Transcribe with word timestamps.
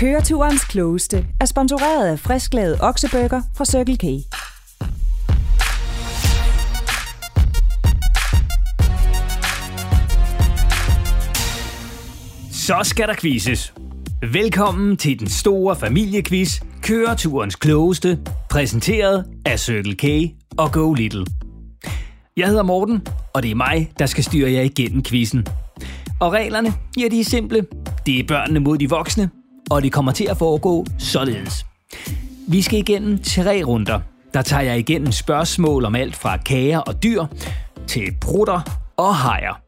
Køreturens 0.00 0.64
klogeste 0.64 1.26
er 1.40 1.44
sponsoreret 1.44 2.06
af 2.06 2.18
frisklavet 2.18 2.76
oksebøger 2.80 3.42
fra 3.56 3.64
Circle 3.64 3.96
K. 3.96 4.04
Så 12.52 12.80
skal 12.82 13.08
der 13.08 13.14
quizzes. 13.20 13.74
Velkommen 14.32 14.96
til 14.96 15.20
den 15.20 15.28
store 15.28 15.76
familiequiz, 15.76 16.60
Køreturens 16.82 17.56
klogeste, 17.56 18.18
præsenteret 18.50 19.24
af 19.46 19.60
Circle 19.60 19.96
K 19.96 20.04
og 20.58 20.72
Go 20.72 20.92
Little. 20.92 21.26
Jeg 22.36 22.46
hedder 22.48 22.62
Morten, 22.62 23.06
og 23.34 23.42
det 23.42 23.50
er 23.50 23.54
mig, 23.54 23.92
der 23.98 24.06
skal 24.06 24.24
styre 24.24 24.52
jer 24.52 24.62
igennem 24.62 25.02
quizzen. 25.02 25.46
Og 26.20 26.32
reglerne, 26.32 26.72
ja, 27.00 27.08
de 27.10 27.20
er 27.20 27.24
simple. 27.24 27.66
Det 28.06 28.18
er 28.18 28.24
børnene 28.28 28.60
mod 28.60 28.78
de 28.78 28.88
voksne, 28.88 29.30
og 29.70 29.82
det 29.82 29.92
kommer 29.92 30.12
til 30.12 30.26
at 30.30 30.36
foregå 30.36 30.86
således. 30.98 31.66
Vi 32.48 32.62
skal 32.62 32.78
igennem 32.78 33.18
tre 33.22 33.62
runder. 33.64 34.00
Der 34.34 34.42
tager 34.42 34.62
jeg 34.62 34.78
igennem 34.78 35.12
spørgsmål 35.12 35.84
om 35.84 35.94
alt 35.94 36.16
fra 36.16 36.36
kager 36.36 36.78
og 36.78 37.02
dyr 37.02 37.24
til 37.86 38.12
prutter 38.20 38.60
og 38.96 39.16
hajer. 39.16 39.60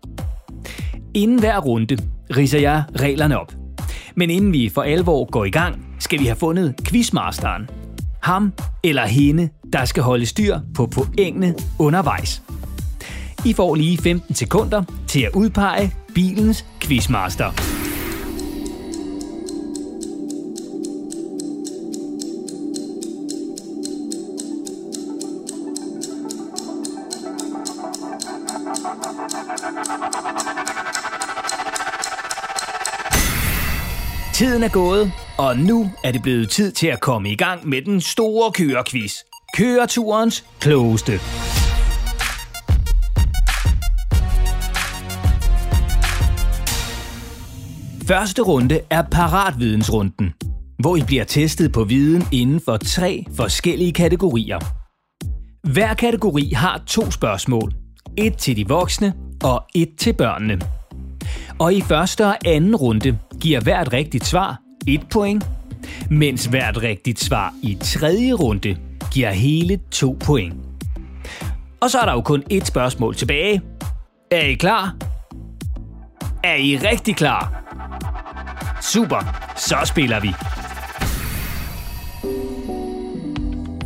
Inden 1.14 1.40
hver 1.40 1.58
runde 1.58 1.96
riser 2.36 2.58
jeg 2.58 2.84
reglerne 3.00 3.40
op. 3.40 3.52
Men 4.14 4.30
inden 4.30 4.52
vi 4.52 4.68
for 4.74 4.82
alvor 4.82 5.30
går 5.30 5.44
i 5.44 5.50
gang, 5.50 5.86
skal 5.98 6.20
vi 6.20 6.26
have 6.26 6.36
fundet 6.36 6.74
quizmasteren. 6.84 7.70
Ham 8.22 8.52
eller 8.84 9.06
hende, 9.06 9.48
der 9.72 9.84
skal 9.84 10.02
holde 10.02 10.26
styr 10.26 10.58
på 10.74 10.86
pointene 10.86 11.54
undervejs. 11.78 12.42
I 13.44 13.52
får 13.52 13.74
lige 13.74 13.98
15 13.98 14.34
sekunder 14.34 14.82
til 15.08 15.20
at 15.22 15.30
udpege 15.34 15.94
bilens 16.14 16.66
quizmaster. 16.80 17.71
Tiden 34.62 34.70
er 34.70 34.74
gået, 34.74 35.12
og 35.38 35.56
nu 35.56 35.90
er 36.04 36.12
det 36.12 36.22
blevet 36.22 36.50
tid 36.50 36.72
til 36.72 36.86
at 36.86 37.00
komme 37.00 37.30
i 37.30 37.36
gang 37.36 37.68
med 37.68 37.82
den 37.82 38.00
store 38.00 38.52
kørekvist. 38.52 39.16
Køreturens 39.56 40.44
klogeste. 40.60 41.12
Første 48.08 48.42
runde 48.42 48.80
er 48.90 49.02
paratvidensrunden, 49.10 50.34
hvor 50.78 50.96
I 50.96 51.02
bliver 51.06 51.24
testet 51.24 51.72
på 51.72 51.84
viden 51.84 52.22
inden 52.32 52.60
for 52.64 52.76
tre 52.76 53.24
forskellige 53.36 53.92
kategorier. 53.92 54.58
Hver 55.72 55.94
kategori 55.94 56.52
har 56.56 56.82
to 56.86 57.10
spørgsmål. 57.10 57.72
Et 58.18 58.36
til 58.36 58.56
de 58.56 58.68
voksne 58.68 59.14
og 59.44 59.62
et 59.74 59.88
til 59.98 60.12
børnene. 60.12 60.60
Og 61.58 61.74
i 61.74 61.80
første 61.80 62.26
og 62.26 62.36
anden 62.44 62.76
runde 62.76 63.18
giver 63.42 63.60
hvert 63.60 63.92
rigtigt 63.92 64.26
svar 64.26 64.60
et 64.86 65.08
point, 65.10 65.46
mens 66.10 66.44
hvert 66.44 66.82
rigtigt 66.82 67.20
svar 67.20 67.54
i 67.62 67.78
tredje 67.80 68.32
runde 68.32 68.76
giver 69.12 69.30
hele 69.30 69.78
to 69.90 70.16
point. 70.24 70.54
Og 71.80 71.90
så 71.90 71.98
er 71.98 72.04
der 72.04 72.12
jo 72.12 72.20
kun 72.20 72.42
et 72.50 72.66
spørgsmål 72.66 73.14
tilbage. 73.14 73.62
Er 74.30 74.40
I 74.40 74.54
klar? 74.54 74.96
Er 76.44 76.54
I 76.54 76.76
rigtig 76.76 77.16
klar? 77.16 77.62
Super, 78.80 79.50
så 79.56 79.76
spiller 79.84 80.20
vi. 80.20 80.32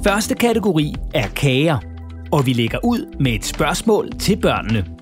Første 0.04 0.34
kategori 0.34 0.94
er 1.14 1.28
kager, 1.28 1.78
og 2.32 2.46
vi 2.46 2.52
lægger 2.52 2.78
ud 2.84 3.16
med 3.20 3.33
et 3.33 3.45
spørgsmål 3.45 4.11
til 4.18 4.36
børnene. 4.36 4.95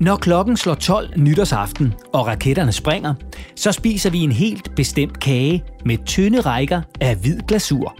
Når 0.00 0.16
klokken 0.16 0.56
slår 0.56 0.74
12 0.74 1.20
nytårsaften, 1.20 1.94
og 2.12 2.26
raketterne 2.26 2.72
springer, 2.72 3.14
så 3.56 3.72
spiser 3.72 4.10
vi 4.10 4.18
en 4.18 4.32
helt 4.32 4.74
bestemt 4.74 5.20
kage 5.20 5.64
med 5.84 5.98
tynde 6.06 6.40
rækker 6.40 6.82
af 7.00 7.16
hvid 7.16 7.40
glasur. 7.48 7.96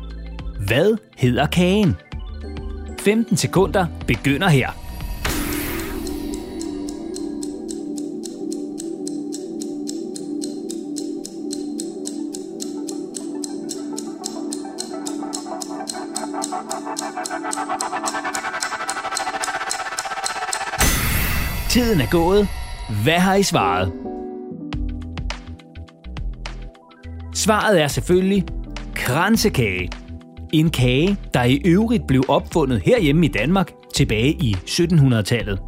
Hvad 0.66 0.96
hedder 1.16 1.46
kagen? 1.46 1.96
15 3.00 3.36
sekunder 3.36 3.86
begynder 4.06 4.48
her. 4.48 4.85
Er 22.06 22.10
gået. 22.10 22.48
Hvad 23.02 23.18
har 23.18 23.34
I 23.34 23.42
svaret? 23.42 23.92
Svaret 27.34 27.82
er 27.82 27.88
selvfølgelig 27.88 28.44
kransekage. 28.94 29.90
En 30.52 30.70
kage, 30.70 31.16
der 31.34 31.44
i 31.44 31.62
øvrigt 31.64 32.06
blev 32.06 32.22
opfundet 32.28 32.82
herhjemme 32.84 33.26
i 33.26 33.28
Danmark 33.28 33.70
tilbage 33.94 34.30
i 34.32 34.56
1700-tallet. 34.66 35.60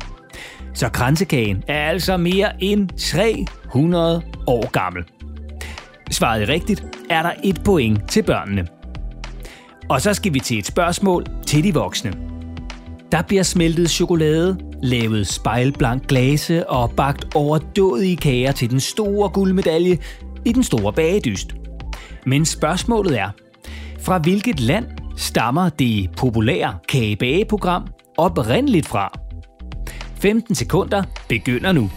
Så 0.74 0.88
kransekagen 0.88 1.62
er 1.68 1.88
altså 1.88 2.16
mere 2.16 2.62
end 2.62 2.88
300 2.88 4.22
år 4.46 4.70
gammel. 4.70 5.04
Svaret 6.10 6.48
rigtigt, 6.48 6.84
er 7.10 7.22
der 7.22 7.32
et 7.44 7.60
point 7.64 8.10
til 8.10 8.22
børnene. 8.22 8.66
Og 9.88 10.00
så 10.00 10.14
skal 10.14 10.34
vi 10.34 10.40
til 10.40 10.58
et 10.58 10.66
spørgsmål 10.66 11.24
til 11.46 11.64
de 11.64 11.74
voksne. 11.74 12.12
Der 13.12 13.22
bliver 13.22 13.42
smeltet 13.42 13.90
chokolade, 13.90 14.58
lavet 14.82 15.26
spejlblank 15.26 16.06
glase 16.06 16.70
og 16.70 16.90
bagt 16.90 17.34
overdådige 17.34 18.16
kager 18.16 18.52
til 18.52 18.70
den 18.70 18.80
store 18.80 19.28
guldmedalje 19.28 19.98
i 20.44 20.52
den 20.52 20.62
store 20.62 20.92
bagedyst. 20.92 21.54
Men 22.26 22.44
spørgsmålet 22.44 23.18
er, 23.18 23.30
fra 24.00 24.18
hvilket 24.18 24.60
land 24.60 24.86
stammer 25.16 25.68
det 25.68 26.10
populære 26.16 26.78
kagebageprogram 26.88 27.86
oprindeligt 28.16 28.86
fra? 28.86 29.18
15 30.20 30.54
sekunder 30.54 31.02
begynder 31.28 31.72
nu. 31.72 31.90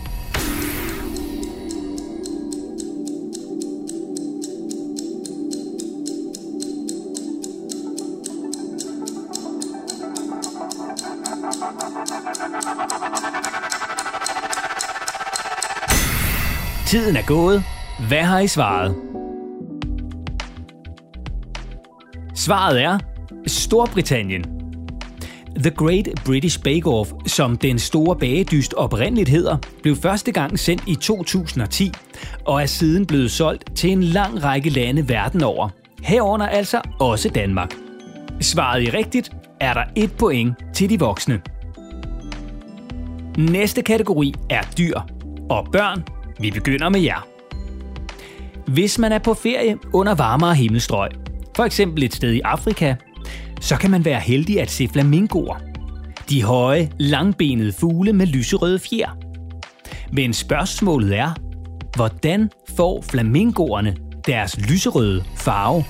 Tiden 16.91 17.15
er 17.15 17.25
gået. 17.27 17.63
Hvad 18.07 18.21
har 18.21 18.39
I 18.39 18.47
svaret? 18.47 18.95
Svaret 22.35 22.83
er 22.83 22.99
Storbritannien. 23.47 24.43
The 25.59 25.71
Great 25.71 26.07
British 26.25 26.63
Bake 26.63 26.85
Off, 26.85 27.11
som 27.27 27.57
den 27.57 27.79
store 27.79 28.15
bagedyst 28.15 28.73
oprindeligt 28.73 29.29
hedder, 29.29 29.57
blev 29.83 29.95
første 29.95 30.31
gang 30.31 30.59
sendt 30.59 30.83
i 30.87 30.95
2010 30.95 31.91
og 32.45 32.61
er 32.61 32.65
siden 32.65 33.05
blevet 33.05 33.31
solgt 33.31 33.75
til 33.75 33.91
en 33.91 34.03
lang 34.03 34.43
række 34.43 34.69
lande 34.69 35.09
verden 35.09 35.43
over. 35.43 35.69
Herunder 36.03 36.47
altså 36.47 36.81
også 36.99 37.29
Danmark. 37.29 37.73
Svaret 38.41 38.83
i 38.83 38.89
rigtigt 38.89 39.31
er 39.59 39.73
der 39.73 39.83
et 39.95 40.11
point 40.13 40.53
til 40.73 40.89
de 40.89 40.99
voksne. 40.99 41.41
Næste 43.37 43.81
kategori 43.81 44.33
er 44.49 44.61
dyr. 44.77 44.99
Og 45.49 45.67
børn, 45.71 46.03
vi 46.41 46.51
begynder 46.51 46.89
med 46.89 47.01
jer. 47.01 47.27
Hvis 48.67 48.99
man 48.99 49.11
er 49.11 49.19
på 49.19 49.33
ferie 49.33 49.77
under 49.93 50.15
varmere 50.15 50.55
himmelstrøg, 50.55 51.09
for 51.55 51.63
eksempel 51.63 52.03
et 52.03 52.13
sted 52.13 52.33
i 52.33 52.41
Afrika, 52.43 52.95
så 53.61 53.75
kan 53.75 53.91
man 53.91 54.05
være 54.05 54.19
heldig 54.19 54.61
at 54.61 54.71
se 54.71 54.87
flamingoer. 54.87 55.55
De 56.29 56.43
høje, 56.43 56.91
langbenede 56.99 57.71
fugle 57.71 58.13
med 58.13 58.27
lyserøde 58.27 58.79
fjer. 58.79 59.17
Men 60.13 60.33
spørgsmålet 60.33 61.17
er, 61.17 61.33
hvordan 61.95 62.49
får 62.77 63.01
flamingoerne 63.01 63.95
deres 64.27 64.57
lyserøde 64.69 65.23
farve? 65.35 65.83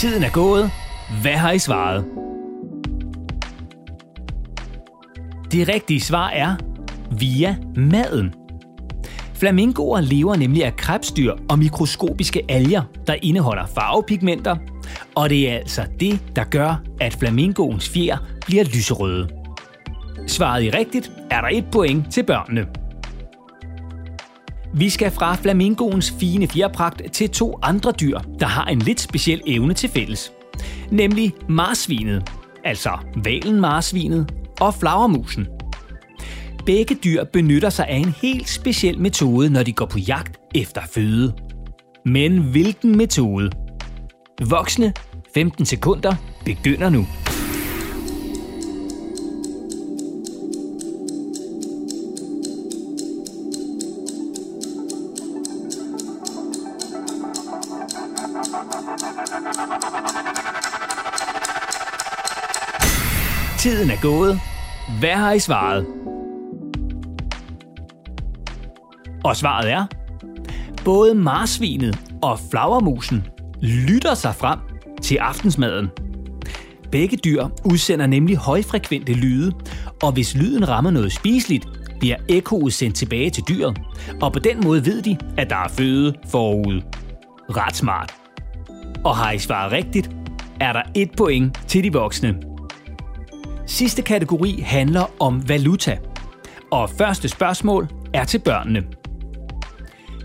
Tiden 0.00 0.22
er 0.22 0.30
gået. 0.30 0.70
Hvad 1.22 1.32
har 1.32 1.52
I 1.52 1.58
svaret? 1.58 2.04
Det 5.52 5.68
rigtige 5.68 6.00
svar 6.00 6.28
er 6.28 6.56
via 7.18 7.56
maden. 7.76 8.34
Flamingoer 9.34 10.00
lever 10.00 10.36
nemlig 10.36 10.64
af 10.64 10.76
krebsdyr 10.76 11.34
og 11.50 11.58
mikroskopiske 11.58 12.42
alger, 12.48 12.82
der 13.06 13.14
indeholder 13.22 13.66
farvepigmenter, 13.66 14.56
og 15.14 15.30
det 15.30 15.50
er 15.50 15.54
altså 15.54 15.86
det, 16.00 16.36
der 16.36 16.44
gør, 16.44 16.82
at 17.00 17.14
flamingoens 17.14 17.88
fjer 17.88 18.16
bliver 18.46 18.64
lyserøde. 18.64 19.28
Svaret 20.26 20.62
I 20.62 20.70
rigtigt 20.70 21.12
er 21.30 21.40
der 21.40 21.48
et 21.52 21.64
point 21.72 22.12
til 22.12 22.22
børnene. 22.22 22.66
Vi 24.74 24.90
skal 24.90 25.10
fra 25.10 25.34
flamingoens 25.34 26.14
fine 26.20 26.48
fjerpragt 26.48 27.02
til 27.12 27.30
to 27.30 27.58
andre 27.62 27.92
dyr, 28.00 28.18
der 28.40 28.46
har 28.46 28.64
en 28.64 28.78
lidt 28.78 29.00
speciel 29.00 29.42
evne 29.46 29.74
til 29.74 29.88
fælles. 29.88 30.32
Nemlig 30.90 31.32
marsvinet, 31.48 32.30
altså 32.64 32.90
valen 33.24 33.60
marsvinet 33.60 34.32
og 34.60 34.74
flagermusen. 34.74 35.46
Begge 36.66 36.94
dyr 36.94 37.24
benytter 37.24 37.70
sig 37.70 37.86
af 37.88 37.96
en 37.96 38.14
helt 38.22 38.48
speciel 38.48 38.98
metode, 39.00 39.50
når 39.50 39.62
de 39.62 39.72
går 39.72 39.86
på 39.86 39.98
jagt 39.98 40.36
efter 40.54 40.80
føde. 40.94 41.34
Men 42.04 42.38
hvilken 42.38 42.96
metode? 42.96 43.50
Voksne 44.48 44.92
15 45.34 45.66
sekunder 45.66 46.14
begynder 46.44 46.90
nu. 46.90 47.06
Er 64.00 64.02
gået. 64.02 64.40
Hvad 64.98 65.14
har 65.14 65.32
I 65.32 65.38
svaret? 65.38 65.86
Og 69.24 69.36
svaret 69.36 69.70
er, 69.70 69.86
både 70.84 71.14
marsvinet 71.14 72.00
og 72.22 72.38
flagermusen 72.50 73.26
lytter 73.62 74.14
sig 74.14 74.34
frem 74.34 74.58
til 75.02 75.16
aftensmaden. 75.16 75.88
Begge 76.92 77.16
dyr 77.16 77.48
udsender 77.64 78.06
nemlig 78.06 78.36
højfrekvente 78.36 79.12
lyde, 79.12 79.52
og 80.02 80.12
hvis 80.12 80.34
lyden 80.34 80.68
rammer 80.68 80.90
noget 80.90 81.12
spiseligt, 81.12 81.66
bliver 82.00 82.16
ekkoet 82.28 82.72
sendt 82.72 82.96
tilbage 82.96 83.30
til 83.30 83.42
dyret, 83.48 83.80
og 84.22 84.32
på 84.32 84.38
den 84.38 84.60
måde 84.64 84.86
ved 84.86 85.02
de, 85.02 85.16
at 85.36 85.50
der 85.50 85.56
er 85.56 85.68
føde 85.68 86.14
forud. 86.30 86.82
Ret 87.48 87.76
smart. 87.76 88.14
Og 89.04 89.16
har 89.16 89.32
I 89.32 89.38
svaret 89.38 89.72
rigtigt, 89.72 90.10
er 90.60 90.72
der 90.72 90.82
et 90.94 91.10
point 91.16 91.60
til 91.68 91.84
de 91.84 91.92
voksne. 91.92 92.49
Sidste 93.70 94.02
kategori 94.02 94.60
handler 94.66 95.10
om 95.20 95.48
valuta. 95.48 95.98
Og 96.70 96.90
første 96.90 97.28
spørgsmål 97.28 97.88
er 98.14 98.24
til 98.24 98.38
børnene. 98.38 98.84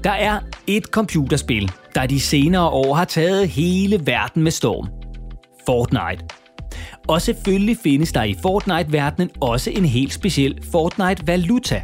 Der 0.04 0.12
er 0.12 0.40
et 0.68 0.84
computerspil, 0.84 1.72
der 1.96 2.06
de 2.06 2.20
senere 2.20 2.70
år 2.70 2.94
har 2.94 3.06
taget 3.06 3.50
hele 3.50 4.02
verden 4.06 4.44
med 4.44 4.52
storm. 4.52 4.88
Fortnite. 5.66 6.26
Og 7.08 7.22
selvfølgelig 7.22 7.78
findes 7.84 8.12
der 8.12 8.24
i 8.24 8.36
Fortnite-verdenen 8.42 9.30
også 9.42 9.72
en 9.72 9.86
helt 9.86 10.14
speciel 10.14 10.60
Fortnite-valuta. 10.72 11.82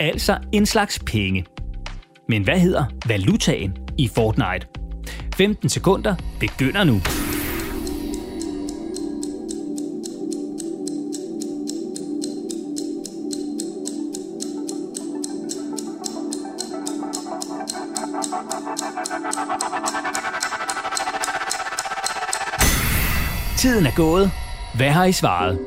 Altså 0.00 0.38
en 0.52 0.66
slags 0.66 0.98
penge. 1.06 1.44
Men 2.28 2.42
hvad 2.42 2.58
hedder 2.58 2.84
valutaen 3.06 3.76
i 3.98 4.08
Fortnite? 4.08 4.66
15 5.36 5.68
sekunder 5.68 6.14
begynder 6.40 6.84
nu. 6.84 7.00
Tiden 23.64 23.86
er 23.86 23.96
gået. 23.96 24.30
Hvad 24.74 24.90
har 24.90 25.04
I 25.04 25.12
svaret? 25.12 25.58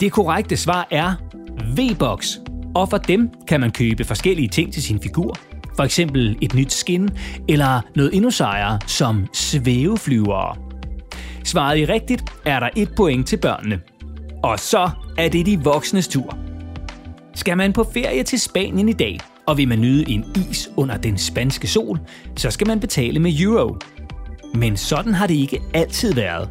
Det 0.00 0.12
korrekte 0.12 0.56
svar 0.56 0.88
er 0.90 1.14
V-Box. 1.76 2.36
Og 2.74 2.88
for 2.90 2.96
dem 2.96 3.30
kan 3.48 3.60
man 3.60 3.70
købe 3.70 4.04
forskellige 4.04 4.48
ting 4.48 4.72
til 4.72 4.82
sin 4.82 5.00
figur. 5.00 5.36
For 5.76 5.82
eksempel 5.82 6.38
et 6.42 6.54
nyt 6.54 6.72
skin, 6.72 7.08
eller 7.48 7.80
noget 7.96 8.14
endnu 8.14 8.30
sejere 8.30 8.78
som 8.86 9.26
svæveflyvere. 9.32 10.56
Svaret 11.44 11.78
I 11.78 11.84
rigtigt, 11.84 12.24
er 12.44 12.60
der 12.60 12.68
et 12.76 12.88
point 12.96 13.26
til 13.26 13.36
børnene. 13.36 13.80
Og 14.42 14.58
så 14.58 14.90
er 15.18 15.28
det 15.28 15.46
de 15.46 15.60
voksnes 15.64 16.08
tur. 16.08 16.38
Skal 17.34 17.56
man 17.56 17.72
på 17.72 17.84
ferie 17.94 18.22
til 18.22 18.40
Spanien 18.40 18.88
i 18.88 18.92
dag, 18.92 19.20
og 19.46 19.56
vil 19.56 19.68
man 19.68 19.80
nyde 19.80 20.10
en 20.10 20.24
is 20.50 20.70
under 20.76 20.96
den 20.96 21.18
spanske 21.18 21.66
sol, 21.66 21.98
så 22.36 22.50
skal 22.50 22.66
man 22.66 22.80
betale 22.80 23.18
med 23.18 23.40
euro. 23.40 23.76
Men 24.54 24.76
sådan 24.76 25.14
har 25.14 25.26
det 25.26 25.34
ikke 25.34 25.62
altid 25.74 26.14
været. 26.14 26.50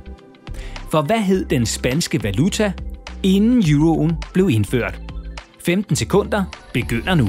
For 0.92 1.02
hvad 1.02 1.20
hed 1.20 1.46
den 1.46 1.66
spanske 1.66 2.24
valuta, 2.24 2.74
inden 3.24 3.64
euroen 3.70 4.18
blev 4.34 4.50
indført? 4.50 5.02
15 5.66 5.96
sekunder 5.96 6.44
begynder 6.74 7.16
nu. 7.16 7.28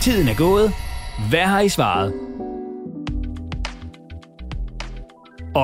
Tiden 0.00 0.28
er 0.28 0.36
gået. 0.36 0.72
Hvad 1.30 1.44
har 1.44 1.60
I 1.60 1.68
svaret? 1.68 2.25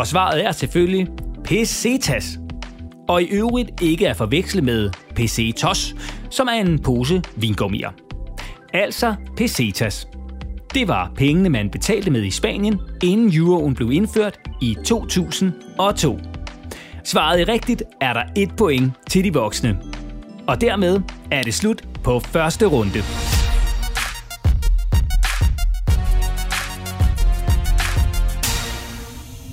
Og 0.03 0.07
svaret 0.07 0.45
er 0.45 0.53
selvfølgelig 0.53 1.09
pesetas. 1.45 2.39
Og 3.09 3.23
i 3.23 3.27
øvrigt 3.27 3.83
ikke 3.83 4.09
at 4.09 4.17
forveksle 4.17 4.63
med 4.63 4.91
pesetos, 5.15 5.95
som 6.31 6.47
er 6.47 6.53
en 6.53 6.79
pose 6.79 7.23
vingummier. 7.37 7.91
Altså 8.73 9.15
pesetas. 9.37 10.09
Det 10.75 10.89
var 10.89 11.13
pengene, 11.17 11.49
man 11.49 11.71
betalte 11.71 12.11
med 12.11 12.23
i 12.23 12.31
Spanien, 12.31 12.81
inden 13.03 13.37
euroen 13.37 13.75
blev 13.75 13.93
indført 13.93 14.41
i 14.61 14.77
2002. 14.85 16.19
Svaret 17.05 17.41
er 17.41 17.49
rigtigt 17.49 17.83
er 18.01 18.13
der 18.13 18.23
et 18.37 18.57
point 18.57 18.93
til 19.11 19.25
de 19.25 19.33
voksne. 19.33 19.79
Og 20.47 20.61
dermed 20.61 21.01
er 21.31 21.43
det 21.43 21.55
slut 21.55 21.83
på 22.05 22.21
første 22.21 22.67
runde. 22.67 23.22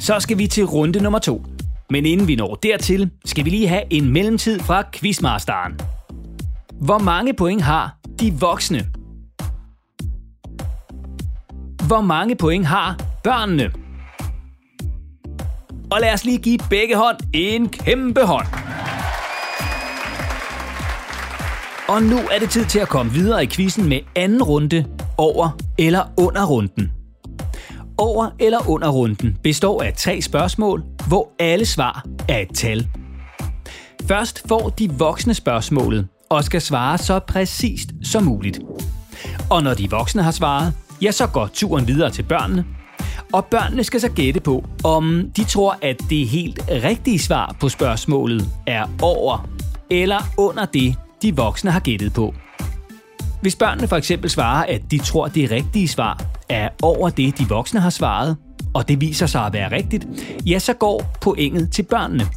Så 0.09 0.19
skal 0.19 0.37
vi 0.37 0.47
til 0.47 0.65
runde 0.65 1.03
nummer 1.03 1.19
to. 1.19 1.45
Men 1.89 2.05
inden 2.05 2.27
vi 2.27 2.35
når 2.35 2.55
dertil, 2.55 3.09
skal 3.25 3.45
vi 3.45 3.49
lige 3.49 3.67
have 3.67 3.83
en 3.89 4.13
mellemtid 4.13 4.59
fra 4.59 4.83
Quizmasteren. 4.93 5.79
Hvor 6.81 6.97
mange 6.97 7.33
point 7.33 7.61
har 7.61 7.97
de 8.19 8.33
voksne? 8.39 8.87
Hvor 11.87 12.01
mange 12.01 12.35
point 12.35 12.65
har 12.65 12.99
børnene? 13.23 13.71
Og 15.91 15.99
lad 16.01 16.13
os 16.13 16.25
lige 16.25 16.37
give 16.37 16.59
begge 16.69 16.95
hånd 16.95 17.17
en 17.33 17.69
kæmpe 17.69 18.21
hånd. 18.21 18.47
Og 21.87 22.03
nu 22.03 22.17
er 22.31 22.39
det 22.39 22.49
tid 22.49 22.65
til 22.65 22.79
at 22.79 22.89
komme 22.89 23.11
videre 23.11 23.43
i 23.43 23.47
quizzen 23.47 23.89
med 23.89 23.99
anden 24.15 24.43
runde 24.43 24.85
over 25.17 25.59
eller 25.77 26.03
under 26.17 26.45
runden 26.45 26.98
over 27.99 28.29
eller 28.39 28.69
under 28.69 28.89
runden 28.89 29.37
består 29.43 29.83
af 29.83 29.93
tre 29.93 30.21
spørgsmål, 30.21 30.83
hvor 31.07 31.29
alle 31.39 31.65
svar 31.65 32.05
er 32.29 32.37
et 32.37 32.49
tal. 32.55 32.87
Først 34.07 34.47
får 34.47 34.69
de 34.69 34.89
voksne 34.91 35.33
spørgsmålet 35.33 36.07
og 36.29 36.43
skal 36.43 36.61
svare 36.61 36.97
så 36.97 37.19
præcist 37.19 37.89
som 38.03 38.23
muligt. 38.23 38.59
Og 39.49 39.63
når 39.63 39.73
de 39.73 39.89
voksne 39.89 40.23
har 40.23 40.31
svaret, 40.31 40.73
ja, 41.01 41.11
så 41.11 41.27
går 41.27 41.49
turen 41.53 41.87
videre 41.87 42.11
til 42.11 42.23
børnene. 42.23 42.65
Og 43.33 43.45
børnene 43.45 43.83
skal 43.83 44.01
så 44.01 44.09
gætte 44.09 44.39
på, 44.39 44.65
om 44.83 45.31
de 45.35 45.43
tror, 45.43 45.77
at 45.81 46.01
det 46.09 46.27
helt 46.27 46.59
rigtige 46.69 47.19
svar 47.19 47.55
på 47.59 47.69
spørgsmålet 47.69 48.49
er 48.67 48.85
over 49.01 49.49
eller 49.91 50.19
under 50.37 50.65
det, 50.65 50.95
de 51.21 51.35
voksne 51.35 51.71
har 51.71 51.79
gættet 51.79 52.13
på. 52.13 52.33
Hvis 53.41 53.55
børnene 53.55 53.87
for 53.87 53.95
eksempel 53.95 54.29
svarer, 54.29 54.65
at 54.65 54.81
de 54.91 54.97
tror, 54.97 55.27
det 55.27 55.51
rigtige 55.51 55.87
svar 55.87 56.38
er 56.49 56.69
over 56.81 57.09
det, 57.09 57.37
de 57.37 57.49
voksne 57.49 57.79
har 57.79 57.89
svaret, 57.89 58.37
og 58.73 58.87
det 58.87 59.01
viser 59.01 59.25
sig 59.25 59.45
at 59.45 59.53
være 59.53 59.71
rigtigt, 59.71 60.07
ja, 60.45 60.59
så 60.59 60.73
går 60.73 61.17
pointet 61.21 61.71
til 61.71 61.83
børnene. 61.83 62.27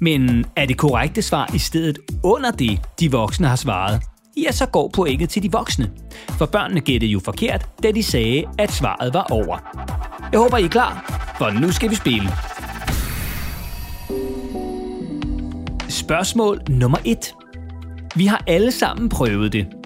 Men 0.00 0.44
er 0.56 0.66
det 0.66 0.76
korrekte 0.76 1.22
svar 1.22 1.50
i 1.54 1.58
stedet 1.58 1.98
under 2.24 2.50
det, 2.50 2.80
de 3.00 3.10
voksne 3.10 3.48
har 3.48 3.56
svaret, 3.56 4.02
ja, 4.36 4.52
så 4.52 4.66
går 4.66 4.90
pointet 4.94 5.28
til 5.28 5.42
de 5.42 5.52
voksne. 5.52 5.90
For 6.28 6.46
børnene 6.46 6.80
gættede 6.80 7.12
jo 7.12 7.20
forkert, 7.24 7.66
da 7.82 7.90
de 7.90 8.02
sagde, 8.02 8.44
at 8.58 8.72
svaret 8.72 9.14
var 9.14 9.26
over. 9.30 9.58
Jeg 10.32 10.40
håber, 10.40 10.56
I 10.56 10.64
er 10.64 10.68
klar, 10.68 11.24
for 11.38 11.50
nu 11.50 11.72
skal 11.72 11.90
vi 11.90 11.94
spille. 11.94 12.28
Spørgsmål 15.88 16.60
nummer 16.68 16.98
1. 17.04 17.34
Vi 18.16 18.26
har 18.26 18.44
alle 18.46 18.72
sammen 18.72 19.08
prøvet 19.08 19.52
det. 19.52 19.77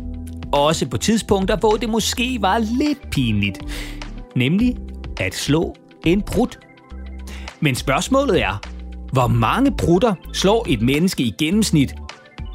Også 0.53 0.89
på 0.89 0.97
tidspunkter, 0.97 1.57
hvor 1.57 1.73
det 1.73 1.89
måske 1.89 2.39
var 2.41 2.59
lidt 2.59 3.11
pinligt. 3.11 3.59
Nemlig 4.37 4.77
at 5.21 5.35
slå 5.35 5.77
en 6.07 6.23
brud. 6.23 6.59
Men 7.61 7.75
spørgsmålet 7.75 8.43
er, 8.43 8.61
hvor 9.13 9.27
mange 9.27 9.71
brutter 9.71 10.15
slår 10.33 10.67
et 10.69 10.83
menneske 10.83 11.23
i 11.23 11.35
gennemsnit 11.39 11.95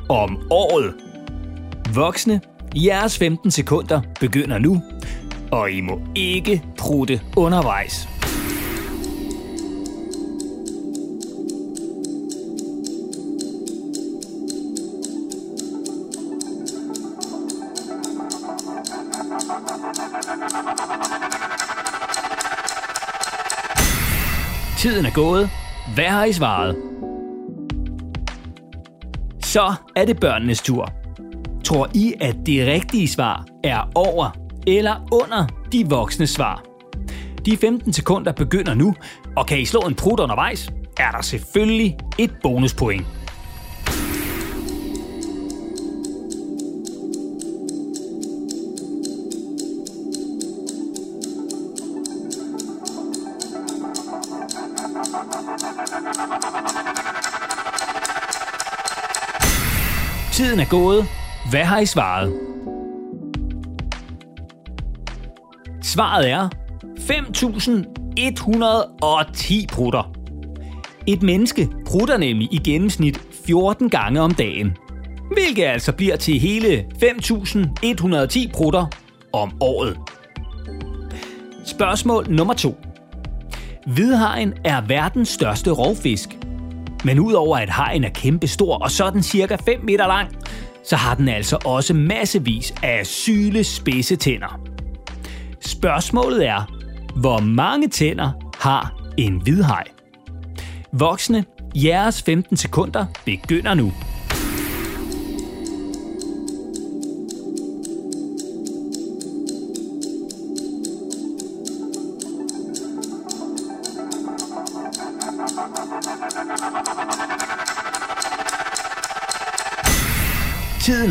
om 0.10 0.38
året? 0.52 0.94
Voksne, 1.94 2.42
jeres 2.76 3.18
15 3.18 3.52
sekunder 3.52 4.02
begynder 4.20 4.58
nu, 4.58 4.82
og 5.52 5.72
I 5.72 5.82
må 5.82 6.02
ikke 6.16 6.64
prutte 6.78 7.22
undervejs. 7.36 8.17
Tiden 24.78 25.06
er 25.06 25.12
gået. 25.12 25.50
Hvad 25.94 26.06
har 26.06 26.26
I 26.26 26.34
svaret? 26.34 26.76
Så 29.44 29.74
er 29.96 30.06
det 30.06 30.20
børnenes 30.20 30.62
tur. 30.62 30.92
Tror 31.64 31.90
I, 31.94 32.14
at 32.22 32.36
det 32.46 32.68
rigtige 32.68 33.08
svar 33.08 33.46
er 33.64 33.92
over 33.96 34.38
eller 34.68 35.08
under 35.12 35.48
de 35.72 35.86
voksne 35.90 36.28
svar? 36.28 36.64
De 37.46 37.58
15 37.58 37.94
sekunder 37.94 38.32
begynder 38.32 38.74
nu, 38.74 38.96
og 39.38 39.46
kan 39.46 39.60
I 39.60 39.66
slå 39.66 39.80
en 39.80 39.96
prut 39.96 40.20
undervejs, 40.20 40.70
er 41.00 41.12
der 41.12 41.22
selvfølgelig 41.22 41.98
et 42.18 42.32
bonuspoint. 42.44 43.06
Tiden 60.38 60.60
er 60.60 60.70
gået. 60.70 61.06
Hvad 61.50 61.64
har 61.64 61.80
I 61.80 61.86
svaret? 61.86 62.34
Svaret 65.84 66.30
er 66.30 66.50
5.110 66.98 69.68
prutter. 69.68 70.12
Et 71.08 71.24
menneske 71.24 71.70
prutter 71.86 72.18
nemlig 72.18 72.54
i 72.54 72.58
gennemsnit 72.58 73.22
14 73.46 73.90
gange 73.90 74.22
om 74.22 74.34
dagen, 74.34 74.78
hvilket 75.34 75.64
altså 75.64 75.92
bliver 75.92 76.16
til 76.16 76.40
hele 76.40 76.86
5.110 77.04 78.52
prutter 78.54 78.86
om 79.34 79.52
året. 79.62 79.98
Spørgsmål 81.66 82.26
nummer 82.30 82.54
2. 82.54 82.78
Hvidhajen 83.88 84.54
er 84.66 84.82
verdens 84.82 85.30
største 85.30 85.72
rovfisk. 85.72 86.37
Men 87.08 87.20
udover 87.20 87.58
at 87.58 87.70
hajen 87.70 88.04
er 88.04 88.10
kæmpestor 88.10 88.78
og 88.78 88.92
sådan 88.92 89.24
cirka 89.24 89.56
5 89.56 89.84
meter 89.84 90.08
lang, 90.08 90.36
så 90.84 90.96
har 90.96 91.16
den 91.16 91.30
altså 91.30 91.58
også 91.66 91.94
massevis 91.94 92.74
af 92.84 93.06
syle 93.06 93.64
spidse 93.64 94.16
tænder. 94.16 94.60
Spørgsmålet 95.62 96.48
er, 96.48 96.72
hvor 97.16 97.40
mange 97.40 97.88
tænder 97.88 98.32
har 98.60 98.94
en 99.18 99.42
hvidhaj? 99.42 99.84
Voksne, 100.92 101.46
jeres 101.76 102.24
15 102.24 102.58
sekunder 102.58 103.06
begynder 103.26 103.74
nu. 103.74 103.94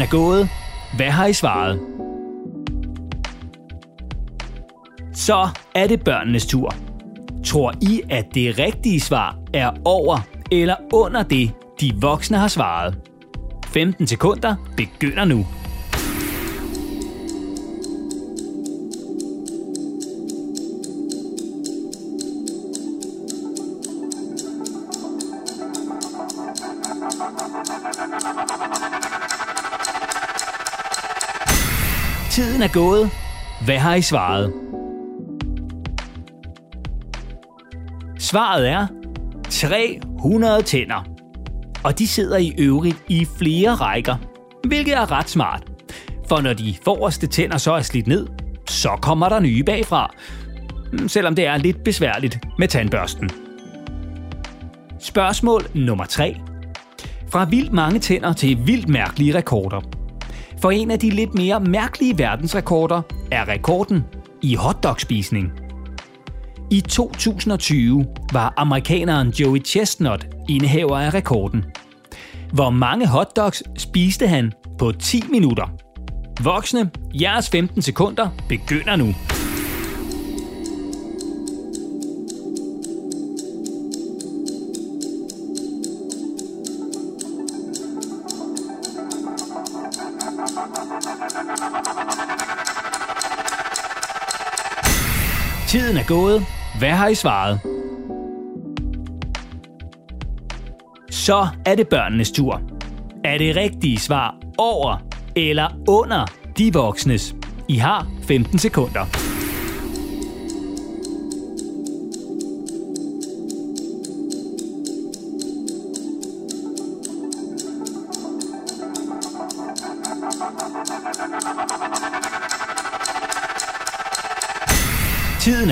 Er 0.06 0.10
gået. 0.10 0.48
Hvad 0.96 1.10
har 1.10 1.26
I 1.26 1.32
svaret? 1.32 1.80
Så 5.14 5.48
er 5.74 5.86
det 5.86 6.04
børnenes 6.04 6.46
tur. 6.46 6.74
Tror 7.44 7.74
I, 7.82 8.02
at 8.10 8.24
det 8.34 8.58
rigtige 8.58 9.00
svar 9.00 9.38
er 9.54 9.70
over 9.84 10.18
eller 10.52 10.74
under 10.92 11.22
det, 11.22 11.52
de 11.80 11.92
voksne 12.00 12.36
har 12.36 12.48
svaret? 12.48 12.98
15 13.66 14.06
sekunder 14.06 14.54
begynder 14.76 15.24
nu. 15.24 15.46
Gået. 32.76 33.10
Hvad 33.64 33.78
har 33.78 33.94
I 33.94 34.02
svaret? 34.02 34.52
Svaret 38.18 38.68
er 38.68 38.86
300 39.50 40.62
tænder. 40.62 41.04
Og 41.84 41.98
de 41.98 42.08
sidder 42.08 42.36
i 42.36 42.54
øvrigt 42.58 42.96
i 43.08 43.26
flere 43.38 43.74
rækker, 43.74 44.16
hvilket 44.64 44.94
er 44.94 45.12
ret 45.12 45.30
smart. 45.30 45.62
For 46.28 46.40
når 46.40 46.52
de 46.52 46.74
forreste 46.84 47.26
tænder 47.26 47.58
så 47.58 47.72
er 47.72 47.82
slidt 47.82 48.06
ned, 48.06 48.26
så 48.68 48.98
kommer 49.02 49.28
der 49.28 49.40
nye 49.40 49.62
bagfra. 49.64 50.14
Selvom 51.06 51.34
det 51.34 51.46
er 51.46 51.56
lidt 51.56 51.84
besværligt 51.84 52.38
med 52.58 52.68
tandbørsten. 52.68 53.30
Spørgsmål 55.00 55.62
nummer 55.74 56.04
3. 56.04 56.36
Fra 57.32 57.44
vildt 57.44 57.72
mange 57.72 57.98
tænder 57.98 58.32
til 58.32 58.58
vildt 58.66 58.88
mærkelige 58.88 59.34
rekorder. 59.34 59.95
For 60.60 60.70
en 60.70 60.90
af 60.90 60.98
de 60.98 61.10
lidt 61.10 61.34
mere 61.34 61.60
mærkelige 61.60 62.18
verdensrekorder 62.18 63.02
er 63.30 63.48
rekorden 63.48 64.04
i 64.42 64.54
hotdogspisning. 64.54 65.52
I 66.70 66.80
2020 66.80 68.06
var 68.32 68.54
amerikaneren 68.56 69.28
Joey 69.28 69.64
Chestnut 69.64 70.26
indehaver 70.48 70.98
af 70.98 71.14
rekorden. 71.14 71.64
Hvor 72.52 72.70
mange 72.70 73.06
hotdogs 73.06 73.62
spiste 73.78 74.28
han 74.28 74.52
på 74.78 74.92
10 74.92 75.22
minutter? 75.30 75.66
Voksne, 76.42 76.90
jeres 77.20 77.50
15 77.50 77.82
sekunder 77.82 78.28
begynder 78.48 78.96
nu. 78.96 79.14
Tiden 95.68 95.96
er 95.96 96.06
gået. 96.08 96.42
Hvad 96.78 96.90
har 96.90 97.08
I 97.08 97.14
svaret? 97.14 97.60
Så 101.10 101.48
er 101.66 101.74
det 101.74 101.88
børnenes 101.88 102.30
tur. 102.30 102.60
Er 103.24 103.38
det 103.38 103.56
rigtige 103.56 103.98
svar 103.98 104.34
over 104.58 104.96
eller 105.36 105.68
under 105.88 106.26
de 106.58 106.72
voksnes? 106.72 107.34
I 107.68 107.76
har 107.76 108.06
15 108.28 108.58
sekunder. 108.58 109.35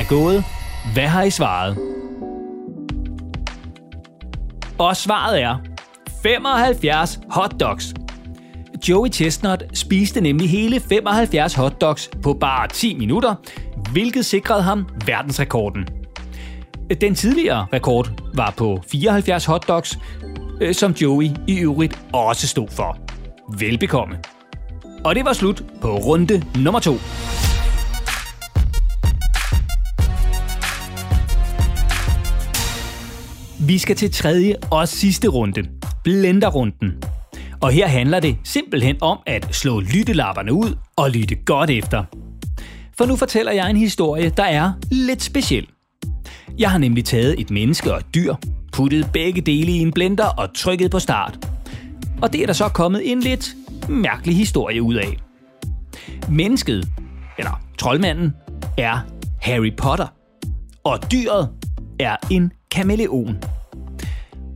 Er 0.04 0.08
gået. 0.08 0.44
Hvad 0.92 1.06
har 1.06 1.22
I 1.22 1.30
svaret? 1.30 1.78
Og 4.78 4.96
svaret 4.96 5.42
er 5.42 5.56
75 6.22 7.20
hotdogs. 7.30 7.94
Joey 8.88 9.08
Chestnut 9.12 9.64
spiste 9.74 10.20
nemlig 10.20 10.50
hele 10.50 10.80
75 10.80 11.54
hotdogs 11.54 12.10
på 12.22 12.32
bare 12.32 12.68
10 12.68 12.94
minutter, 12.98 13.34
hvilket 13.92 14.26
sikrede 14.26 14.62
ham 14.62 14.86
verdensrekorden. 15.06 15.88
Den 17.00 17.14
tidligere 17.14 17.66
rekord 17.72 18.08
var 18.34 18.54
på 18.56 18.80
74 18.90 19.44
hotdogs, 19.44 19.98
øh, 20.60 20.74
som 20.74 20.92
Joey 20.92 21.28
i 21.46 21.58
øvrigt 21.58 21.98
også 22.12 22.48
stod 22.48 22.68
for. 22.70 22.98
Velbekomme. 23.58 24.18
Og 25.04 25.14
det 25.14 25.24
var 25.24 25.32
slut 25.32 25.64
på 25.80 25.96
runde 25.96 26.44
nummer 26.64 26.80
2. 26.80 26.92
Vi 33.66 33.78
skal 33.78 33.96
til 33.96 34.12
tredje 34.12 34.56
og 34.70 34.88
sidste 34.88 35.28
runde, 35.28 35.62
blenderrunden. 36.02 36.92
Og 37.60 37.70
her 37.70 37.86
handler 37.86 38.20
det 38.20 38.36
simpelthen 38.44 38.96
om 39.00 39.18
at 39.26 39.54
slå 39.54 39.80
lyttelapperne 39.80 40.52
ud 40.52 40.76
og 40.96 41.10
lytte 41.10 41.34
godt 41.34 41.70
efter. 41.70 42.04
For 42.98 43.06
nu 43.06 43.16
fortæller 43.16 43.52
jeg 43.52 43.70
en 43.70 43.76
historie, 43.76 44.30
der 44.36 44.44
er 44.44 44.72
lidt 44.90 45.22
speciel. 45.22 45.66
Jeg 46.58 46.70
har 46.70 46.78
nemlig 46.78 47.04
taget 47.04 47.40
et 47.40 47.50
menneske 47.50 47.92
og 47.92 47.98
et 47.98 48.14
dyr, 48.14 48.34
puttet 48.72 49.08
begge 49.12 49.40
dele 49.40 49.72
i 49.72 49.78
en 49.78 49.92
blender 49.92 50.26
og 50.26 50.54
trykket 50.54 50.90
på 50.90 50.98
start. 50.98 51.48
Og 52.22 52.32
det 52.32 52.42
er 52.42 52.46
der 52.46 52.52
så 52.52 52.68
kommet 52.68 53.10
en 53.10 53.20
lidt 53.20 53.54
mærkelig 53.88 54.36
historie 54.36 54.82
ud 54.82 54.94
af. 54.94 55.16
Mennesket, 56.28 56.88
eller 57.38 57.60
troldmanden, 57.78 58.34
er 58.78 58.98
Harry 59.40 59.72
Potter. 59.76 60.06
Og 60.84 60.98
dyret 61.12 61.48
er 62.00 62.16
en 62.30 62.52
kameleon. 62.70 63.53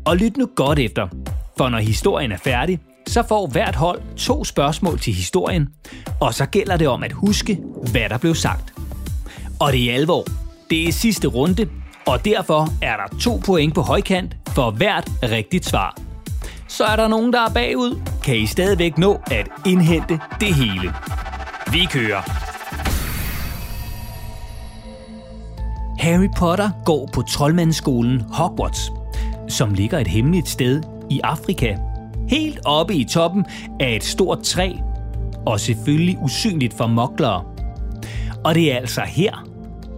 Og 0.08 0.16
lyt 0.16 0.36
nu 0.36 0.48
godt 0.56 0.78
efter, 0.78 1.08
for 1.56 1.68
når 1.68 1.78
historien 1.78 2.32
er 2.32 2.36
færdig, 2.36 2.80
så 3.06 3.22
får 3.28 3.46
hvert 3.46 3.74
hold 3.74 4.00
to 4.16 4.44
spørgsmål 4.44 4.98
til 5.00 5.12
historien, 5.12 5.68
og 6.20 6.34
så 6.34 6.46
gælder 6.46 6.76
det 6.76 6.88
om 6.88 7.02
at 7.02 7.12
huske, 7.12 7.58
hvad 7.92 8.08
der 8.08 8.18
blev 8.18 8.34
sagt. 8.34 8.74
Og 9.60 9.72
det 9.72 9.90
er 9.90 9.94
alvor. 9.94 10.24
Det 10.70 10.88
er 10.88 10.92
sidste 10.92 11.28
runde, 11.28 11.68
og 12.06 12.24
derfor 12.24 12.68
er 12.82 12.96
der 12.96 13.18
to 13.18 13.40
point 13.46 13.74
på 13.74 13.80
højkant 13.80 14.36
for 14.48 14.70
hvert 14.70 15.10
rigtigt 15.22 15.66
svar. 15.66 15.98
Så 16.68 16.84
er 16.84 16.96
der 16.96 17.08
nogen, 17.08 17.32
der 17.32 17.40
er 17.40 17.52
bagud, 17.54 18.00
kan 18.24 18.36
I 18.36 18.46
stadigvæk 18.46 18.98
nå 18.98 19.20
at 19.30 19.48
indhente 19.66 20.20
det 20.40 20.54
hele. 20.54 20.94
Vi 21.72 21.86
kører. 21.90 22.22
Harry 25.98 26.28
Potter 26.38 26.70
går 26.84 27.10
på 27.12 27.22
troldmandsskolen 27.22 28.20
Hogwarts, 28.20 28.90
som 29.48 29.74
ligger 29.74 29.98
et 29.98 30.06
hemmeligt 30.06 30.48
sted 30.48 30.82
i 31.10 31.20
Afrika. 31.24 31.76
Helt 32.28 32.60
oppe 32.64 32.94
i 32.94 33.04
toppen 33.04 33.46
af 33.80 33.96
et 33.96 34.04
stort 34.04 34.42
træ, 34.42 34.72
og 35.46 35.60
selvfølgelig 35.60 36.18
usynligt 36.22 36.74
for 36.74 36.86
moklere. 36.86 37.44
Og 38.44 38.54
det 38.54 38.72
er 38.72 38.76
altså 38.76 39.00
her, 39.00 39.48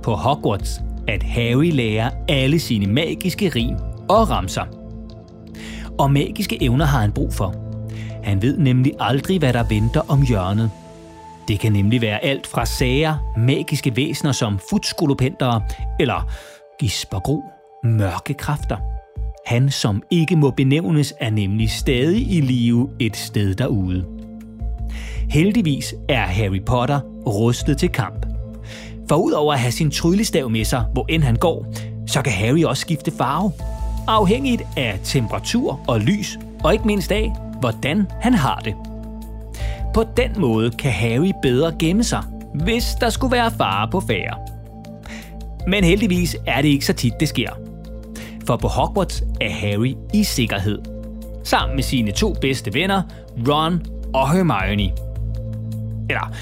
på 0.03 0.15
Hogwarts, 0.15 0.81
at 1.09 1.23
Harry 1.23 1.71
lærer 1.73 2.11
alle 2.29 2.59
sine 2.59 2.87
magiske 2.87 3.49
rim 3.49 3.77
og 4.09 4.31
ramser. 4.31 4.65
Og 5.99 6.13
magiske 6.13 6.63
evner 6.63 6.85
har 6.85 7.01
han 7.01 7.13
brug 7.13 7.33
for. 7.33 7.55
Han 8.25 8.43
ved 8.43 8.59
nemlig 8.59 8.93
aldrig, 9.01 9.39
hvad 9.39 9.53
der 9.53 9.65
venter 9.69 10.01
om 10.09 10.23
hjørnet. 10.23 10.71
Det 11.49 11.61
kan 11.61 11.73
nemlig 11.73 12.01
være 12.01 12.25
alt 12.25 12.47
fra 12.47 12.67
sager, 12.67 13.35
magiske 13.39 13.97
væsener 13.97 14.33
som 14.33 14.59
futskolopenter 14.71 15.61
eller 16.01 16.31
gispergro, 16.81 17.43
mørke 17.85 18.35
kræfter. 18.35 18.77
Han, 19.51 19.71
som 19.71 20.03
ikke 20.11 20.37
må 20.37 20.51
benævnes, 20.51 21.15
er 21.21 21.31
nemlig 21.31 21.71
stadig 21.71 22.33
i 22.33 22.41
live 22.41 22.91
et 22.99 23.17
sted 23.17 23.55
derude. 23.55 24.05
Heldigvis 25.31 25.95
er 26.09 26.21
Harry 26.21 26.63
Potter 26.67 27.01
rustet 27.27 27.79
til 27.79 27.89
kamp. 27.89 28.27
For 29.09 29.17
udover 29.17 29.53
at 29.53 29.59
have 29.59 29.73
sin 29.73 29.91
tryllestav 29.91 30.51
med 30.51 30.65
sig, 30.65 30.85
hvor 30.93 31.07
end 31.09 31.23
han 31.23 31.37
går, 31.37 31.75
så 32.07 32.23
kan 32.23 32.33
Harry 32.33 32.65
også 32.65 32.81
skifte 32.81 33.11
farve. 33.19 33.53
Afhængigt 34.09 34.63
af 34.77 35.01
temperatur 35.05 35.81
og 35.89 36.01
lys, 36.01 36.39
og 36.65 36.73
ikke 36.73 36.87
mindst 36.87 37.13
af, 37.13 37.33
hvordan 37.61 38.07
han 38.21 38.35
har 38.35 38.61
det. 38.65 38.75
På 39.95 40.05
den 40.17 40.31
måde 40.41 40.71
kan 40.71 40.93
Harry 40.93 41.33
bedre 41.43 41.73
gemme 41.79 42.05
sig, 42.05 42.23
hvis 42.55 42.85
der 43.01 43.11
skulle 43.11 43.33
være 43.33 43.51
fare 43.51 43.89
på 43.91 44.01
færre. 44.01 44.37
Men 45.67 45.85
heldigvis 45.85 46.37
er 46.47 46.63
det 46.63 46.69
ikke 46.69 46.87
så 46.87 46.93
tit, 46.93 47.13
det 47.21 47.29
sker. 47.29 47.70
For 48.51 48.57
på 48.57 48.69
Hogwarts 48.69 49.23
er 49.41 49.51
Harry 49.51 49.95
i 50.15 50.25
sikkerhed. 50.25 50.79
Sammen 51.45 51.77
med 51.77 51.83
sine 51.83 52.13
to 52.13 52.35
bedste 52.41 52.75
venner, 52.75 53.03
Ron 53.49 53.83
og 54.15 54.33
Hermione. 54.33 54.93
Eller, 56.09 56.35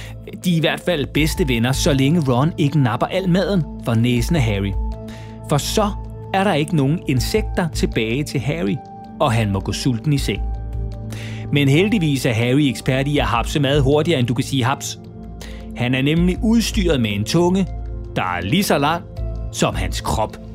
de 0.45 0.53
er 0.53 0.57
i 0.57 0.61
hvert 0.61 0.81
fald 0.81 1.07
bedste 1.07 1.49
venner, 1.49 1.73
så 1.73 1.93
længe 1.93 2.23
Ron 2.33 2.53
ikke 2.59 2.83
napper 2.83 3.07
al 3.07 3.29
maden 3.29 3.63
for 3.85 3.95
næsen 3.95 4.37
af 4.37 4.43
Harry. 4.43 4.73
For 5.49 5.59
så 5.59 5.91
er 6.35 6.45
der 6.45 6.55
ikke 6.55 6.77
nogen 6.77 7.03
insekter 7.09 7.69
tilbage 7.69 8.25
til 8.25 8.41
Harry, 8.41 8.77
og 9.21 9.33
han 9.33 9.51
må 9.51 9.61
gå 9.61 9.73
sulten 9.73 10.13
i 10.13 10.19
seng. 10.19 10.43
Men 11.53 11.69
heldigvis 11.69 12.27
er 12.27 12.33
Harry 12.33 12.63
ekspert 12.63 13.09
i 13.09 13.19
at 13.19 13.27
hapse 13.27 13.61
mad 13.61 13.81
hurtigere, 13.81 14.19
end 14.19 14.27
du 14.27 14.35
kan 14.35 14.45
sige 14.45 14.65
haps. 14.65 14.99
Han 15.77 15.95
er 15.95 16.03
nemlig 16.03 16.37
udstyret 16.43 17.01
med 17.01 17.11
en 17.11 17.25
tunge, 17.25 17.67
der 18.17 18.23
er 18.23 18.41
lige 18.41 18.65
så 18.65 18.79
lang 18.79 19.05
som 19.53 19.75
hans 19.75 20.01
krop. 20.01 20.48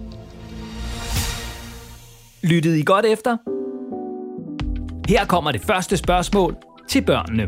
Lyttede 2.43 2.79
I 2.79 2.84
godt 2.84 3.06
efter? 3.06 3.38
Her 5.10 5.25
kommer 5.25 5.51
det 5.51 5.62
første 5.62 5.97
spørgsmål 5.97 6.58
til 6.89 7.01
børnene. 7.01 7.47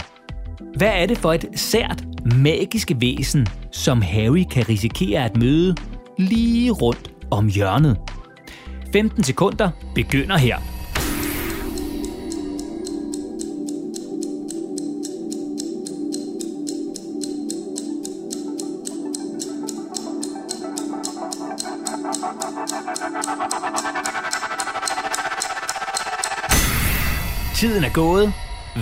Hvad 0.78 0.92
er 0.94 1.06
det 1.06 1.18
for 1.18 1.34
et 1.34 1.46
sært 1.56 2.04
magiske 2.42 2.98
væsen, 3.02 3.48
som 3.72 4.02
Harry 4.02 4.44
kan 4.52 4.70
risikere 4.70 5.26
at 5.26 5.38
møde 5.38 5.76
lige 6.18 6.72
rundt 6.72 7.12
om 7.32 7.48
hjørnet? 7.48 7.98
15 8.94 9.24
sekunder 9.24 9.70
begynder 9.96 10.38
her. 10.38 10.75
Tiden 27.56 27.84
er 27.84 27.94
gået. 27.94 28.34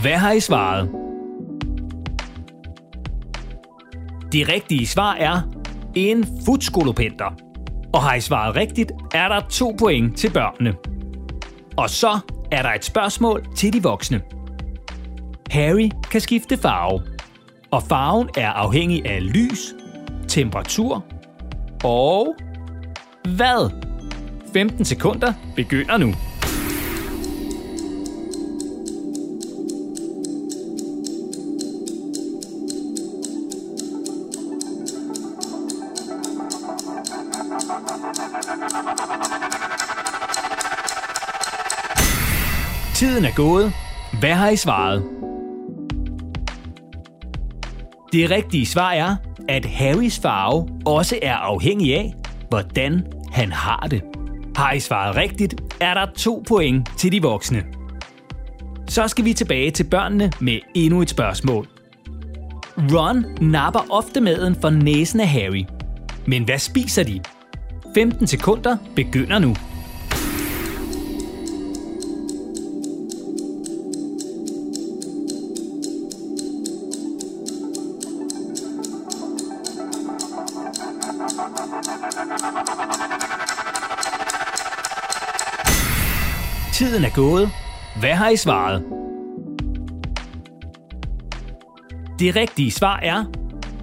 Hvad 0.01 0.17
har 0.17 0.31
I 0.31 0.39
svaret? 0.39 0.89
De 4.33 4.45
rigtige 4.53 4.88
svar 4.88 5.13
er 5.13 5.41
en 5.95 6.25
futskolopenter. 6.45 7.25
Og 7.93 8.03
har 8.03 8.15
I 8.15 8.21
svaret 8.21 8.55
rigtigt, 8.55 8.91
er 9.13 9.27
der 9.27 9.39
to 9.49 9.75
point 9.79 10.17
til 10.17 10.31
børnene. 10.31 10.75
Og 11.77 11.89
så 11.89 12.19
er 12.51 12.62
der 12.62 12.69
et 12.73 12.86
spørgsmål 12.86 13.45
til 13.55 13.73
de 13.73 13.83
voksne. 13.83 14.21
Harry 15.51 15.89
kan 16.12 16.21
skifte 16.21 16.57
farve, 16.57 17.01
og 17.71 17.83
farven 17.83 18.29
er 18.38 18.49
afhængig 18.49 19.05
af 19.05 19.33
lys, 19.33 19.73
temperatur 20.27 21.05
og 21.83 22.36
hvad? 23.36 23.71
15 24.53 24.86
sekunder 24.86 25.33
begynder 25.55 25.97
nu. 25.97 26.13
Tiden 42.95 43.25
er 43.25 43.36
gået. 43.36 43.73
Hvad 44.19 44.33
har 44.33 44.49
I 44.49 44.55
svaret? 44.55 45.03
Det 48.12 48.31
rigtige 48.31 48.65
svar 48.65 48.91
er, 48.91 49.15
at 49.49 49.65
Harrys 49.65 50.19
farve 50.19 50.67
også 50.86 51.19
er 51.21 51.36
afhængig 51.36 51.95
af, 51.95 52.13
hvordan 52.49 53.07
han 53.31 53.51
har 53.51 53.88
det. 53.91 54.01
Har 54.55 54.71
I 54.73 54.79
svaret 54.79 55.15
rigtigt, 55.15 55.62
er 55.81 55.93
der 55.93 56.05
to 56.17 56.43
point 56.47 56.89
til 56.97 57.12
de 57.12 57.21
voksne. 57.21 57.63
Så 58.88 59.07
skal 59.07 59.25
vi 59.25 59.33
tilbage 59.33 59.71
til 59.71 59.83
børnene 59.83 60.31
med 60.39 60.59
endnu 60.75 61.01
et 61.01 61.09
spørgsmål. 61.09 61.67
Ron 62.77 63.25
napper 63.41 63.86
ofte 63.89 64.21
maden 64.21 64.55
for 64.62 64.69
næsen 64.69 65.19
af 65.19 65.27
Harry. 65.27 65.65
Men 66.27 66.43
hvad 66.43 66.59
spiser 66.59 67.03
de? 67.03 67.21
15 67.93 68.27
sekunder 68.27 68.77
begynder 68.95 69.39
nu. 69.39 69.56
Tiden 86.73 87.06
er 87.06 87.15
gået. 87.15 87.49
Hvad 87.99 88.13
har 88.13 88.29
I 88.29 88.36
svaret? 88.38 88.84
Det 92.19 92.36
rigtige 92.36 92.71
svar 92.71 92.99
er 93.03 93.25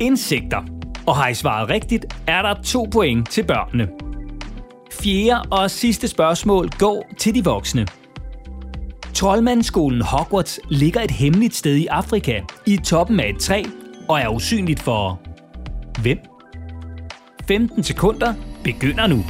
insekter. 0.01 0.63
Og 1.07 1.17
har 1.17 1.29
I 1.29 1.35
svaret 1.35 1.71
rigtigt, 1.71 2.23
er 2.27 2.43
der 2.43 2.55
to 2.63 2.89
point 2.93 3.31
til 3.31 3.47
børnene. 3.47 4.00
Fjerde 5.03 5.43
og 5.51 5.71
sidste 5.71 6.09
spørgsmål 6.09 6.69
går 6.79 7.07
til 7.19 7.35
de 7.35 7.45
voksne. 7.45 7.87
Troldmandsskolen 9.15 10.03
Hogwarts 10.03 10.61
ligger 10.69 11.01
et 11.01 11.11
hemmeligt 11.11 11.55
sted 11.55 11.77
i 11.77 11.87
Afrika, 11.87 12.41
i 12.67 12.77
toppen 12.77 13.21
af 13.21 13.29
et 13.29 13.41
træ, 13.41 13.63
og 14.09 14.21
er 14.21 14.29
usynligt 14.29 14.81
for... 14.81 15.21
Hvem? 16.03 16.19
15 17.49 17.83
sekunder 17.83 18.35
begynder 18.65 19.07
nu. 19.07 19.25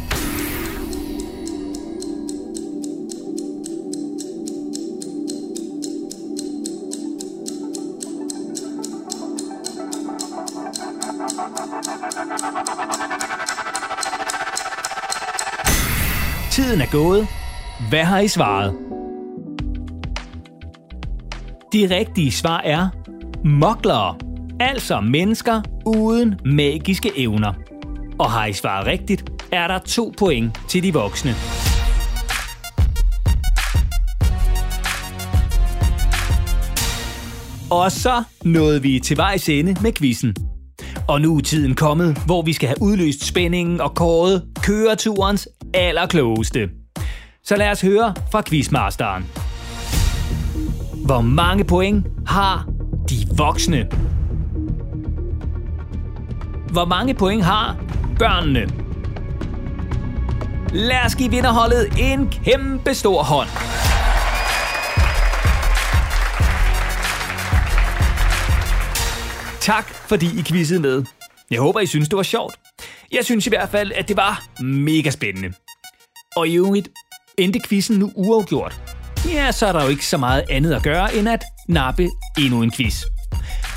Tiden 16.61 16.81
er 16.81 16.91
gået. 16.93 17.27
Hvad 17.89 18.05
har 18.05 18.19
I 18.19 18.29
svaret? 18.29 18.75
De 21.73 21.97
rigtige 21.97 22.33
svar 22.33 22.61
er 22.61 22.89
moklere, 23.45 24.17
altså 24.61 25.01
mennesker 25.01 25.63
uden 25.87 26.35
magiske 26.45 27.13
evner. 27.17 27.53
Og 28.19 28.31
har 28.31 28.47
I 28.47 28.53
svaret 28.53 28.87
rigtigt, 28.87 29.31
er 29.53 29.67
der 29.67 29.79
to 29.79 30.13
point 30.19 30.61
til 30.69 30.83
de 30.83 30.93
voksne. 30.93 31.31
Og 37.71 37.93
så 37.93 38.23
nåede 38.45 38.83
vi 38.83 39.01
til 39.01 39.17
vejs 39.17 39.49
ende 39.49 39.77
med 39.83 39.93
quizzen. 39.93 40.35
Og 41.09 41.21
nu 41.21 41.37
er 41.37 41.41
tiden 41.41 41.75
kommet, 41.75 42.19
hvor 42.27 42.43
vi 42.43 42.53
skal 42.53 42.69
have 42.69 42.83
udløst 42.83 43.25
spændingen 43.25 43.81
og 43.81 43.95
kåret 43.95 44.43
køreturens 44.63 45.49
allerklogeste. 45.75 46.71
Så 47.45 47.57
lad 47.57 47.71
os 47.71 47.81
høre 47.81 48.15
fra 48.33 48.43
quizmasteren. 48.43 49.27
Hvor 51.05 51.21
mange 51.21 51.65
point 51.65 52.07
har 52.27 52.69
de 53.11 53.17
voksne? 53.37 53.89
Hvor 56.73 56.85
mange 56.85 57.15
point 57.15 57.45
har 57.45 57.77
børnene? 58.19 58.69
Lad 60.73 61.07
os 61.07 61.15
give 61.15 61.31
vinderholdet 61.31 61.89
en 61.99 62.29
kæmpe 62.29 62.95
stor 62.95 63.23
hånd. 63.23 63.49
Tak, 69.61 69.89
fordi 70.09 70.39
I 70.39 70.43
quizzede 70.43 70.81
med. 70.81 71.05
Jeg 71.51 71.61
håber, 71.61 71.81
I 71.81 71.87
synes, 71.87 72.09
det 72.09 72.17
var 72.17 72.23
sjovt. 72.23 72.60
Jeg 73.13 73.25
synes 73.25 73.47
i 73.47 73.51
hvert 73.51 73.69
fald, 73.69 73.93
at 73.93 74.09
det 74.09 74.17
var 74.17 74.63
mega 74.63 75.11
spændende. 75.11 75.53
Og 76.37 76.49
i 76.49 76.57
øvrigt, 76.57 76.89
endte 77.39 77.61
quizzen 77.69 77.97
nu 77.99 78.13
uafgjort. 78.15 78.81
Ja, 79.29 79.53
så 79.53 79.67
er 79.67 79.73
der 79.73 79.83
jo 79.83 79.89
ikke 79.89 80.07
så 80.07 80.17
meget 80.17 80.45
andet 80.51 80.73
at 80.73 80.83
gøre, 80.83 81.15
end 81.15 81.29
at 81.29 81.45
nappe 81.69 82.09
endnu 82.39 82.63
en 82.63 82.73
quiz. 82.73 83.05